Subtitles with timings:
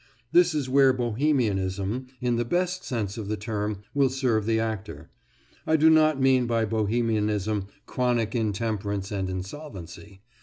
[0.31, 5.11] This is where Bohemianism, in the best sense of the term, will serve the actor.
[5.67, 10.21] I do not mean by Bohemianism chronic intemperance and insolvency.